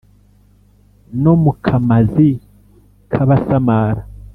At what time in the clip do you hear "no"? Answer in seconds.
1.21-1.33